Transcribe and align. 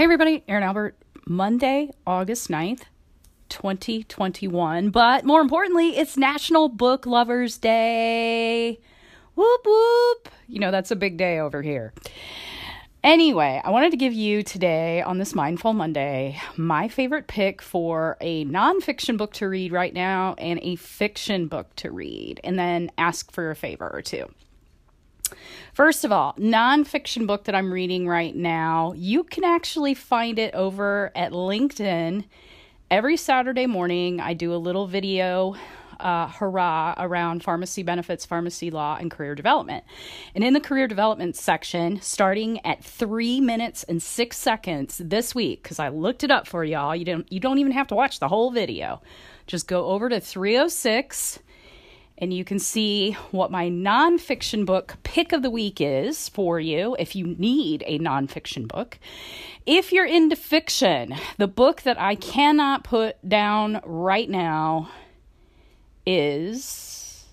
Hey, 0.00 0.04
everybody, 0.04 0.42
Erin 0.48 0.62
Albert, 0.62 0.96
Monday, 1.26 1.90
August 2.06 2.48
9th, 2.48 2.84
2021. 3.50 4.88
But 4.88 5.26
more 5.26 5.42
importantly, 5.42 5.98
it's 5.98 6.16
National 6.16 6.70
Book 6.70 7.04
Lovers 7.04 7.58
Day. 7.58 8.80
Whoop, 9.34 9.60
whoop. 9.66 10.30
You 10.48 10.58
know, 10.58 10.70
that's 10.70 10.90
a 10.90 10.96
big 10.96 11.18
day 11.18 11.38
over 11.38 11.60
here. 11.60 11.92
Anyway, 13.04 13.60
I 13.62 13.68
wanted 13.68 13.90
to 13.90 13.98
give 13.98 14.14
you 14.14 14.42
today 14.42 15.02
on 15.02 15.18
this 15.18 15.34
Mindful 15.34 15.74
Monday 15.74 16.40
my 16.56 16.88
favorite 16.88 17.26
pick 17.26 17.60
for 17.60 18.16
a 18.22 18.46
nonfiction 18.46 19.18
book 19.18 19.34
to 19.34 19.50
read 19.50 19.70
right 19.70 19.92
now 19.92 20.34
and 20.38 20.60
a 20.62 20.76
fiction 20.76 21.46
book 21.46 21.76
to 21.76 21.90
read, 21.90 22.40
and 22.42 22.58
then 22.58 22.90
ask 22.96 23.30
for 23.30 23.50
a 23.50 23.54
favor 23.54 23.90
or 23.92 24.00
two. 24.00 24.30
First 25.72 26.04
of 26.04 26.12
all, 26.12 26.34
nonfiction 26.34 27.26
book 27.26 27.44
that 27.44 27.54
I'm 27.54 27.72
reading 27.72 28.06
right 28.06 28.34
now, 28.34 28.92
you 28.96 29.24
can 29.24 29.44
actually 29.44 29.94
find 29.94 30.38
it 30.38 30.54
over 30.54 31.12
at 31.14 31.32
LinkedIn. 31.32 32.24
Every 32.90 33.16
Saturday 33.16 33.66
morning, 33.66 34.20
I 34.20 34.34
do 34.34 34.54
a 34.54 34.56
little 34.56 34.86
video 34.86 35.56
uh, 36.00 36.28
hurrah 36.28 36.94
around 36.98 37.44
pharmacy 37.44 37.82
benefits, 37.82 38.24
pharmacy 38.24 38.70
law, 38.70 38.96
and 38.98 39.10
career 39.10 39.34
development. 39.34 39.84
And 40.34 40.42
in 40.42 40.54
the 40.54 40.60
career 40.60 40.88
development 40.88 41.36
section, 41.36 42.00
starting 42.00 42.64
at 42.64 42.82
three 42.82 43.40
minutes 43.40 43.84
and 43.84 44.02
six 44.02 44.38
seconds 44.38 45.00
this 45.02 45.34
week, 45.34 45.62
because 45.62 45.78
I 45.78 45.88
looked 45.88 46.24
it 46.24 46.30
up 46.30 46.46
for 46.46 46.64
y'all, 46.64 46.96
you 46.96 47.04
don't 47.04 47.30
you 47.30 47.40
don't 47.40 47.58
even 47.58 47.72
have 47.72 47.88
to 47.88 47.94
watch 47.94 48.18
the 48.18 48.28
whole 48.28 48.50
video. 48.50 49.02
Just 49.46 49.68
go 49.68 49.86
over 49.86 50.08
to 50.08 50.20
306 50.20 51.40
and 52.20 52.32
you 52.34 52.44
can 52.44 52.58
see 52.58 53.12
what 53.30 53.50
my 53.50 53.68
nonfiction 53.68 54.66
book 54.66 54.98
pick 55.02 55.32
of 55.32 55.42
the 55.42 55.50
week 55.50 55.80
is 55.80 56.28
for 56.28 56.60
you 56.60 56.94
if 56.98 57.16
you 57.16 57.34
need 57.38 57.82
a 57.86 57.98
nonfiction 57.98 58.68
book. 58.68 58.98
If 59.66 59.92
you're 59.92 60.06
into 60.06 60.36
fiction, 60.36 61.14
the 61.38 61.48
book 61.48 61.82
that 61.82 62.00
I 62.00 62.14
cannot 62.14 62.84
put 62.84 63.16
down 63.26 63.80
right 63.84 64.28
now 64.28 64.90
is 66.04 67.26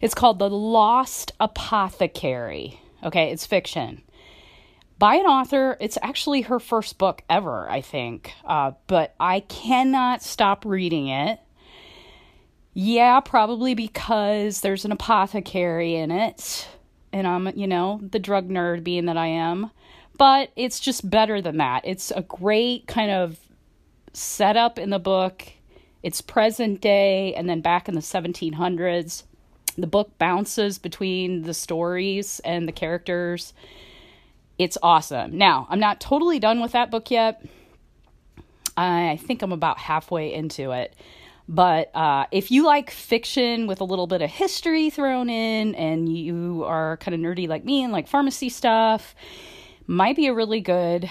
it's 0.00 0.14
called 0.14 0.38
The 0.38 0.50
Lost 0.50 1.32
Apothecary. 1.38 2.80
Okay, 3.04 3.30
it's 3.30 3.46
fiction 3.46 4.02
by 5.02 5.16
an 5.16 5.26
author. 5.26 5.76
It's 5.80 5.98
actually 6.00 6.42
her 6.42 6.60
first 6.60 6.96
book 6.96 7.22
ever, 7.28 7.68
I 7.68 7.80
think. 7.80 8.32
Uh, 8.44 8.72
but 8.86 9.16
I 9.18 9.40
cannot 9.40 10.22
stop 10.22 10.64
reading 10.64 11.08
it. 11.08 11.40
Yeah, 12.74 13.20
probably 13.20 13.74
because 13.74 14.60
there's 14.60 14.84
an 14.84 14.92
apothecary 14.92 15.94
in 15.96 16.10
it. 16.10 16.68
And 17.12 17.26
I'm, 17.26 17.48
you 17.56 17.66
know, 17.66 18.00
the 18.02 18.18
drug 18.18 18.48
nerd 18.48 18.82
being 18.82 19.06
that 19.06 19.18
I 19.18 19.26
am. 19.26 19.70
But 20.16 20.50
it's 20.56 20.80
just 20.80 21.08
better 21.08 21.42
than 21.42 21.58
that. 21.58 21.82
It's 21.84 22.10
a 22.10 22.22
great 22.22 22.86
kind 22.86 23.10
of 23.10 23.38
setup 24.12 24.78
in 24.78 24.90
the 24.90 24.98
book. 24.98 25.52
It's 26.02 26.20
present 26.20 26.80
day 26.80 27.34
and 27.34 27.48
then 27.48 27.60
back 27.60 27.88
in 27.88 27.94
the 27.94 28.00
1700s. 28.00 29.24
The 29.76 29.86
book 29.86 30.16
bounces 30.18 30.78
between 30.78 31.42
the 31.42 31.54
stories 31.54 32.40
and 32.40 32.66
the 32.68 32.72
characters. 32.72 33.52
It's 34.58 34.78
awesome. 34.82 35.36
Now, 35.36 35.66
I'm 35.70 35.80
not 35.80 36.00
totally 36.00 36.38
done 36.38 36.60
with 36.60 36.72
that 36.72 36.90
book 36.90 37.10
yet. 37.10 37.44
I 38.76 39.18
think 39.22 39.42
I'm 39.42 39.52
about 39.52 39.78
halfway 39.78 40.32
into 40.32 40.72
it. 40.72 40.94
But 41.48 41.94
uh, 41.94 42.26
if 42.30 42.50
you 42.50 42.64
like 42.64 42.90
fiction 42.90 43.66
with 43.66 43.80
a 43.80 43.84
little 43.84 44.06
bit 44.06 44.22
of 44.22 44.30
history 44.30 44.90
thrown 44.90 45.28
in 45.28 45.74
and 45.74 46.08
you 46.08 46.64
are 46.64 46.96
kind 46.98 47.14
of 47.14 47.20
nerdy 47.20 47.48
like 47.48 47.64
me 47.64 47.82
and 47.82 47.92
like 47.92 48.08
pharmacy 48.08 48.48
stuff, 48.48 49.14
might 49.86 50.16
be 50.16 50.28
a 50.28 50.34
really 50.34 50.60
good 50.60 51.10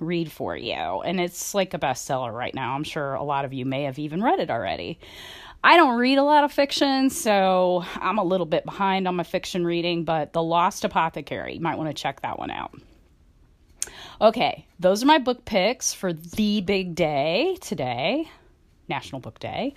read 0.00 0.30
for 0.30 0.56
you. 0.56 0.72
And 0.72 1.20
it's 1.20 1.54
like 1.54 1.74
a 1.74 1.78
bestseller 1.78 2.32
right 2.32 2.54
now. 2.54 2.74
I'm 2.74 2.84
sure 2.84 3.14
a 3.14 3.22
lot 3.22 3.44
of 3.44 3.52
you 3.52 3.64
may 3.64 3.84
have 3.84 3.98
even 3.98 4.22
read 4.22 4.40
it 4.40 4.50
already. 4.50 4.98
I 5.62 5.76
don't 5.76 5.98
read 5.98 6.18
a 6.18 6.22
lot 6.22 6.44
of 6.44 6.52
fiction, 6.52 7.10
so 7.10 7.84
I'm 7.96 8.18
a 8.18 8.24
little 8.24 8.46
bit 8.46 8.64
behind 8.64 9.08
on 9.08 9.16
my 9.16 9.24
fiction 9.24 9.64
reading, 9.64 10.04
but 10.04 10.32
The 10.32 10.42
Lost 10.42 10.84
Apothecary, 10.84 11.54
you 11.54 11.60
might 11.60 11.76
want 11.76 11.90
to 11.90 12.00
check 12.00 12.22
that 12.22 12.38
one 12.38 12.50
out. 12.50 12.78
Okay, 14.20 14.66
those 14.78 15.02
are 15.02 15.06
my 15.06 15.18
book 15.18 15.44
picks 15.44 15.92
for 15.92 16.12
the 16.12 16.60
big 16.60 16.94
day 16.94 17.56
today. 17.60 18.28
National 18.88 19.20
Book 19.20 19.38
Day. 19.38 19.74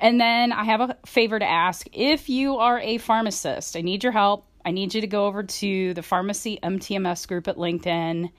And 0.00 0.20
then 0.20 0.52
I 0.52 0.64
have 0.64 0.80
a 0.80 0.96
favor 1.06 1.38
to 1.38 1.44
ask. 1.44 1.86
If 1.92 2.28
you 2.28 2.56
are 2.58 2.78
a 2.80 2.98
pharmacist, 2.98 3.76
I 3.76 3.80
need 3.80 4.02
your 4.02 4.12
help. 4.12 4.46
I 4.64 4.70
need 4.70 4.94
you 4.94 5.00
to 5.00 5.06
go 5.06 5.26
over 5.26 5.42
to 5.42 5.94
the 5.94 6.02
Pharmacy 6.02 6.58
MTMS 6.62 7.26
group 7.26 7.48
at 7.48 7.56
LinkedIn 7.56 8.30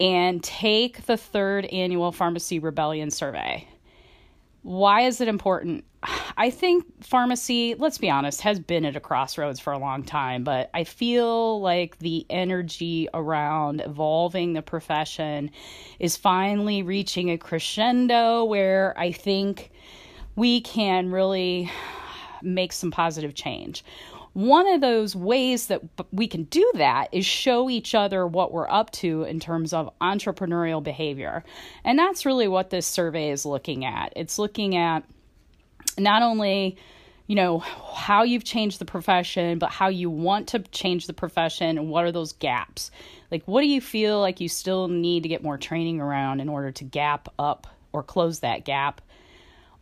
and 0.00 0.44
take 0.44 1.06
the 1.06 1.16
third 1.16 1.66
annual 1.66 2.12
Pharmacy 2.12 2.58
Rebellion 2.58 3.10
survey. 3.10 3.66
Why 4.62 5.02
is 5.02 5.20
it 5.20 5.28
important? 5.28 5.84
I 6.36 6.50
think 6.50 6.84
pharmacy, 7.04 7.74
let's 7.74 7.98
be 7.98 8.10
honest, 8.10 8.40
has 8.42 8.60
been 8.60 8.84
at 8.84 8.96
a 8.96 9.00
crossroads 9.00 9.60
for 9.60 9.72
a 9.72 9.78
long 9.78 10.02
time, 10.02 10.44
but 10.44 10.70
I 10.74 10.84
feel 10.84 11.60
like 11.60 11.98
the 11.98 12.26
energy 12.30 13.08
around 13.12 13.80
evolving 13.80 14.52
the 14.52 14.62
profession 14.62 15.50
is 15.98 16.16
finally 16.16 16.82
reaching 16.82 17.30
a 17.30 17.38
crescendo 17.38 18.44
where 18.44 18.94
I 18.98 19.12
think 19.12 19.70
we 20.36 20.60
can 20.60 21.10
really 21.10 21.70
make 22.42 22.72
some 22.72 22.90
positive 22.90 23.34
change. 23.34 23.84
One 24.34 24.68
of 24.68 24.80
those 24.80 25.16
ways 25.16 25.66
that 25.66 25.82
we 26.12 26.28
can 26.28 26.44
do 26.44 26.70
that 26.74 27.08
is 27.10 27.26
show 27.26 27.68
each 27.68 27.92
other 27.94 28.24
what 28.24 28.52
we're 28.52 28.70
up 28.70 28.92
to 28.92 29.24
in 29.24 29.40
terms 29.40 29.72
of 29.72 29.90
entrepreneurial 30.00 30.80
behavior. 30.80 31.42
And 31.82 31.98
that's 31.98 32.24
really 32.24 32.46
what 32.46 32.70
this 32.70 32.86
survey 32.86 33.30
is 33.30 33.44
looking 33.44 33.84
at. 33.84 34.12
It's 34.14 34.38
looking 34.38 34.76
at 34.76 35.02
not 35.98 36.22
only 36.22 36.76
you 37.26 37.34
know 37.34 37.58
how 37.58 38.22
you've 38.22 38.44
changed 38.44 38.78
the 38.78 38.84
profession 38.84 39.58
but 39.58 39.70
how 39.70 39.88
you 39.88 40.08
want 40.08 40.48
to 40.48 40.60
change 40.60 41.06
the 41.06 41.12
profession 41.12 41.76
and 41.76 41.90
what 41.90 42.04
are 42.04 42.12
those 42.12 42.32
gaps 42.32 42.90
like 43.30 43.42
what 43.46 43.60
do 43.60 43.66
you 43.68 43.80
feel 43.80 44.20
like 44.20 44.40
you 44.40 44.48
still 44.48 44.88
need 44.88 45.22
to 45.22 45.28
get 45.28 45.42
more 45.42 45.58
training 45.58 46.00
around 46.00 46.40
in 46.40 46.48
order 46.48 46.70
to 46.70 46.84
gap 46.84 47.28
up 47.38 47.66
or 47.92 48.02
close 48.02 48.40
that 48.40 48.64
gap 48.64 49.00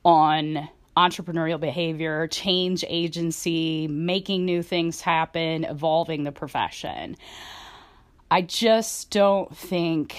on 0.04 0.68
entrepreneurial 0.96 1.60
behavior, 1.60 2.26
change 2.28 2.84
agency, 2.88 3.86
making 3.86 4.44
new 4.44 4.62
things 4.62 5.00
happen, 5.00 5.64
evolving 5.64 6.24
the 6.24 6.32
profession. 6.32 7.16
I 8.30 8.42
just 8.42 9.10
don't 9.10 9.54
think 9.54 10.16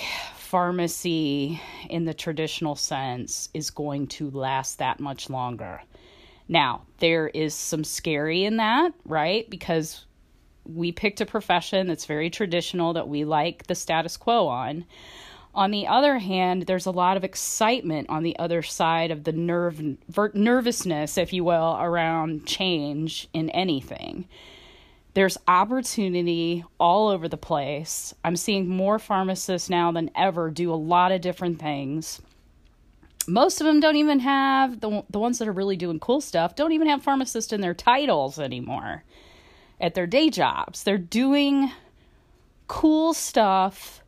pharmacy 0.47 1.61
in 1.89 2.05
the 2.05 2.13
traditional 2.13 2.75
sense 2.75 3.49
is 3.53 3.69
going 3.69 4.07
to 4.07 4.29
last 4.31 4.79
that 4.79 4.99
much 4.99 5.29
longer. 5.29 5.81
Now, 6.47 6.83
there 6.99 7.27
is 7.27 7.53
some 7.53 7.83
scary 7.83 8.45
in 8.45 8.55
that, 8.57 8.93
right? 9.05 9.49
Because 9.49 10.05
we 10.63 10.93
picked 10.93 11.19
a 11.19 11.25
profession 11.25 11.87
that's 11.87 12.05
very 12.05 12.29
traditional 12.29 12.93
that 12.93 13.09
we 13.09 13.25
like 13.25 13.67
the 13.67 13.75
status 13.75 14.15
quo 14.15 14.47
on. 14.47 14.85
On 15.53 15.71
the 15.71 15.87
other 15.87 16.17
hand, 16.17 16.63
there's 16.63 16.85
a 16.85 16.91
lot 16.91 17.17
of 17.17 17.25
excitement 17.25 18.09
on 18.09 18.23
the 18.23 18.39
other 18.39 18.61
side 18.61 19.11
of 19.11 19.25
the 19.25 19.33
nerve 19.33 19.81
nervousness, 20.33 21.17
if 21.17 21.33
you 21.33 21.43
will, 21.43 21.75
around 21.77 22.45
change 22.45 23.27
in 23.33 23.49
anything. 23.49 24.29
There's 25.17 25.39
opportunity 25.47 26.63
all 26.79 27.07
over 27.07 27.27
the 27.27 27.37
place. 27.37 28.13
I'm 28.23 28.35
seeing 28.35 28.69
more 28.69 28.99
pharmacists 28.99 29.67
now 29.67 29.91
than 29.91 30.11
ever 30.15 30.51
do 30.51 30.71
a 30.71 30.75
lot 30.75 31.11
of 31.11 31.21
different 31.21 31.59
things. 31.59 32.21
Most 33.27 33.59
of 33.59 33.65
them 33.65 33.79
don't 33.79 33.95
even 33.95 34.19
have 34.19 34.79
the 34.79 35.03
the 35.09 35.17
ones 35.17 35.39
that 35.39 35.47
are 35.47 35.53
really 35.53 35.75
doing 35.75 35.99
cool 35.99 36.21
stuff 36.21 36.55
don't 36.55 36.71
even 36.71 36.87
have 36.87 37.01
pharmacist 37.01 37.51
in 37.51 37.61
their 37.61 37.73
titles 37.73 38.37
anymore 38.37 39.05
at 39.81 39.95
their 39.95 40.05
day 40.05 40.29
jobs. 40.29 40.83
They're 40.83 40.99
doing 40.99 41.71
cool 42.67 43.15
stuff 43.15 44.03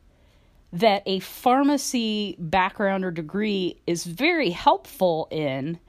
that 0.72 1.02
a 1.06 1.18
pharmacy 1.18 2.36
background 2.38 3.04
or 3.04 3.10
degree 3.10 3.80
is 3.84 4.04
very 4.04 4.50
helpful 4.50 5.26
in, 5.32 5.80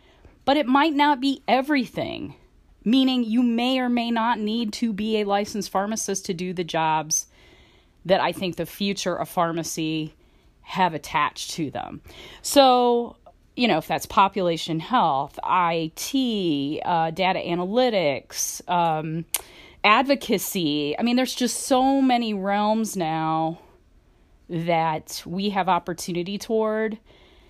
but 0.45 0.57
it 0.57 0.65
might 0.65 0.95
not 0.95 1.21
be 1.21 1.43
everything. 1.47 2.33
Meaning, 2.83 3.23
you 3.23 3.43
may 3.43 3.79
or 3.79 3.89
may 3.89 4.09
not 4.09 4.39
need 4.39 4.73
to 4.73 4.91
be 4.91 5.21
a 5.21 5.25
licensed 5.25 5.69
pharmacist 5.69 6.25
to 6.25 6.33
do 6.33 6.53
the 6.53 6.63
jobs 6.63 7.27
that 8.05 8.19
I 8.19 8.31
think 8.31 8.55
the 8.55 8.65
future 8.65 9.15
of 9.15 9.29
pharmacy 9.29 10.15
have 10.61 10.93
attached 10.93 11.51
to 11.51 11.69
them. 11.69 12.01
So, 12.41 13.17
you 13.55 13.67
know, 13.67 13.77
if 13.77 13.87
that's 13.87 14.05
population 14.05 14.79
health, 14.79 15.37
IT, 15.43 16.81
uh, 16.85 17.11
data 17.11 17.39
analytics, 17.39 18.67
um, 18.69 19.25
advocacy, 19.83 20.97
I 20.97 21.03
mean, 21.03 21.15
there's 21.15 21.35
just 21.35 21.59
so 21.61 22.01
many 22.01 22.33
realms 22.33 22.95
now 22.95 23.59
that 24.49 25.21
we 25.25 25.49
have 25.49 25.69
opportunity 25.69 26.37
toward 26.37 26.97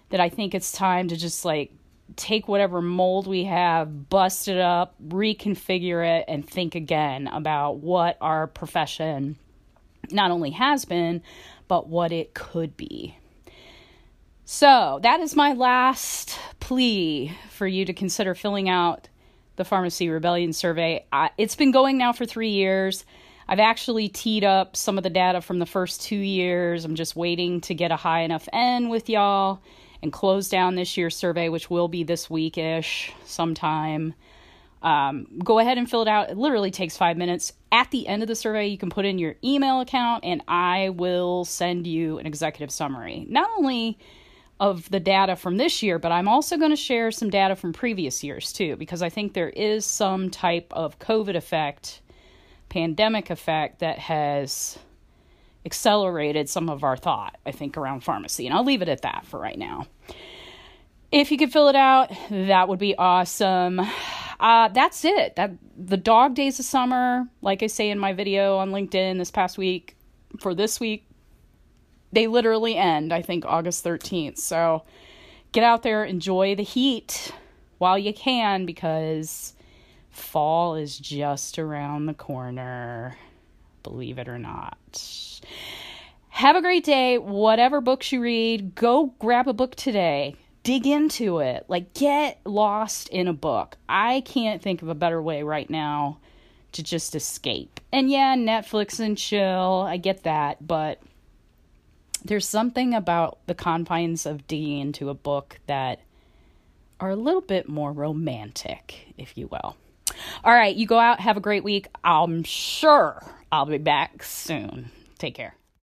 that 0.09 0.19
I 0.19 0.29
think 0.29 0.53
it's 0.53 0.71
time 0.71 1.07
to 1.07 1.15
just 1.15 1.45
like 1.45 1.71
take 2.15 2.47
whatever 2.47 2.81
mold 2.81 3.27
we 3.27 3.45
have, 3.45 4.09
bust 4.09 4.47
it 4.47 4.57
up, 4.57 4.95
reconfigure 5.05 6.19
it, 6.19 6.25
and 6.27 6.47
think 6.47 6.75
again 6.75 7.27
about 7.27 7.77
what 7.77 8.17
our 8.21 8.47
profession 8.47 9.37
not 10.11 10.31
only 10.31 10.51
has 10.51 10.85
been, 10.85 11.21
but 11.67 11.87
what 11.87 12.11
it 12.11 12.33
could 12.33 12.75
be. 12.75 13.15
So, 14.43 14.99
that 15.03 15.21
is 15.21 15.35
my 15.35 15.53
last 15.53 16.37
plea 16.59 17.31
for 17.51 17.65
you 17.65 17.85
to 17.85 17.93
consider 17.93 18.35
filling 18.35 18.67
out 18.67 19.07
the 19.55 19.63
Pharmacy 19.63 20.09
Rebellion 20.09 20.51
Survey. 20.51 21.05
I, 21.13 21.29
it's 21.37 21.55
been 21.55 21.71
going 21.71 21.97
now 21.97 22.11
for 22.11 22.25
three 22.25 22.49
years. 22.49 23.05
I've 23.47 23.59
actually 23.59 24.09
teed 24.09 24.43
up 24.43 24.75
some 24.75 24.97
of 24.97 25.03
the 25.03 25.09
data 25.09 25.41
from 25.41 25.59
the 25.59 25.65
first 25.65 26.01
two 26.01 26.15
years. 26.15 26.83
I'm 26.83 26.95
just 26.95 27.15
waiting 27.15 27.61
to 27.61 27.73
get 27.73 27.91
a 27.91 27.95
high 27.95 28.21
enough 28.21 28.47
N 28.51 28.89
with 28.89 29.09
y'all 29.09 29.61
and 30.01 30.11
close 30.11 30.49
down 30.49 30.75
this 30.75 30.97
year's 30.97 31.15
survey, 31.15 31.49
which 31.49 31.69
will 31.69 31.87
be 31.87 32.03
this 32.03 32.27
weekish 32.27 33.11
sometime. 33.25 34.13
Um, 34.81 35.27
go 35.43 35.59
ahead 35.59 35.77
and 35.77 35.89
fill 35.89 36.01
it 36.01 36.07
out. 36.07 36.31
It 36.31 36.37
literally 36.37 36.71
takes 36.71 36.97
five 36.97 37.17
minutes. 37.17 37.53
At 37.71 37.91
the 37.91 38.07
end 38.07 38.23
of 38.23 38.27
the 38.27 38.35
survey, 38.35 38.67
you 38.67 38.79
can 38.79 38.89
put 38.89 39.05
in 39.05 39.19
your 39.19 39.35
email 39.43 39.79
account, 39.79 40.25
and 40.25 40.41
I 40.47 40.89
will 40.89 41.45
send 41.45 41.85
you 41.85 42.17
an 42.17 42.25
executive 42.25 42.71
summary. 42.71 43.27
Not 43.29 43.49
only 43.57 43.99
of 44.59 44.89
the 44.89 44.99
data 44.99 45.35
from 45.35 45.57
this 45.57 45.81
year, 45.81 45.99
but 45.99 46.11
I'm 46.11 46.27
also 46.27 46.57
going 46.57 46.71
to 46.71 46.75
share 46.75 47.11
some 47.11 47.29
data 47.29 47.55
from 47.55 47.73
previous 47.73 48.23
years 48.23 48.53
too, 48.53 48.75
because 48.75 49.01
I 49.01 49.09
think 49.09 49.33
there 49.33 49.49
is 49.49 49.85
some 49.85 50.29
type 50.29 50.71
of 50.71 50.99
COVID 50.99 51.35
effect, 51.35 52.01
pandemic 52.69 53.29
effect 53.29 53.79
that 53.79 53.99
has 53.99 54.77
accelerated 55.65 56.49
some 56.49 56.69
of 56.69 56.83
our 56.83 56.97
thought, 56.97 57.37
I 57.45 57.51
think, 57.51 57.77
around 57.77 58.03
pharmacy. 58.03 58.45
And 58.47 58.55
I'll 58.55 58.63
leave 58.63 58.81
it 58.81 58.89
at 58.89 59.03
that 59.03 59.25
for 59.25 59.39
right 59.39 59.57
now. 59.57 59.87
If 61.11 61.31
you 61.31 61.37
could 61.37 61.51
fill 61.51 61.67
it 61.67 61.75
out, 61.75 62.11
that 62.29 62.67
would 62.67 62.79
be 62.79 62.95
awesome. 62.95 63.81
Uh, 64.39 64.69
that's 64.69 65.05
it. 65.05 65.35
That 65.35 65.51
the 65.77 65.97
dog 65.97 66.33
days 66.33 66.59
of 66.59 66.65
summer, 66.65 67.27
like 67.41 67.61
I 67.61 67.67
say 67.67 67.89
in 67.89 67.99
my 67.99 68.13
video 68.13 68.57
on 68.57 68.71
LinkedIn 68.71 69.17
this 69.17 69.29
past 69.29 69.57
week, 69.57 69.95
for 70.39 70.55
this 70.55 70.79
week, 70.79 71.05
they 72.11 72.27
literally 72.27 72.75
end, 72.75 73.13
I 73.13 73.21
think, 73.21 73.45
August 73.45 73.83
13th. 73.85 74.37
So 74.37 74.83
get 75.51 75.63
out 75.63 75.83
there, 75.83 76.03
enjoy 76.03 76.55
the 76.55 76.63
heat 76.63 77.33
while 77.77 77.97
you 77.97 78.13
can 78.13 78.65
because 78.65 79.53
fall 80.09 80.75
is 80.75 80.97
just 80.97 81.59
around 81.59 82.05
the 82.05 82.13
corner 82.13 83.17
believe 83.83 84.17
it 84.17 84.27
or 84.27 84.39
not. 84.39 85.41
Have 86.29 86.55
a 86.55 86.61
great 86.61 86.83
day. 86.83 87.17
Whatever 87.17 87.81
books 87.81 88.11
you 88.11 88.21
read, 88.21 88.73
go 88.73 89.13
grab 89.19 89.47
a 89.47 89.53
book 89.53 89.75
today. 89.75 90.35
Dig 90.63 90.87
into 90.87 91.39
it. 91.39 91.65
Like, 91.67 91.93
get 91.93 92.39
lost 92.45 93.09
in 93.09 93.27
a 93.27 93.33
book. 93.33 93.77
I 93.89 94.21
can't 94.21 94.61
think 94.61 94.81
of 94.81 94.89
a 94.89 94.95
better 94.95 95.21
way 95.21 95.43
right 95.43 95.69
now 95.69 96.19
to 96.71 96.83
just 96.83 97.15
escape. 97.15 97.79
And 97.91 98.09
yeah, 98.09 98.35
Netflix 98.35 98.99
and 98.99 99.17
chill. 99.17 99.85
I 99.87 99.97
get 99.97 100.23
that. 100.23 100.65
But 100.65 101.01
there's 102.23 102.47
something 102.47 102.93
about 102.93 103.39
the 103.47 103.55
confines 103.55 104.25
of 104.25 104.47
digging 104.47 104.79
into 104.79 105.09
a 105.09 105.13
book 105.13 105.59
that 105.67 105.99
are 106.99 107.09
a 107.09 107.15
little 107.15 107.41
bit 107.41 107.67
more 107.67 107.91
romantic, 107.91 109.13
if 109.17 109.37
you 109.37 109.47
will. 109.47 109.75
All 110.43 110.53
right, 110.53 110.75
you 110.75 110.85
go 110.85 110.99
out, 110.99 111.19
have 111.19 111.37
a 111.37 111.41
great 111.41 111.63
week. 111.63 111.87
I'm 112.03 112.43
sure 112.43 113.21
I'll 113.51 113.65
be 113.65 113.77
back 113.77 114.23
soon. 114.23 114.89
Take 115.17 115.35
care. 115.35 115.55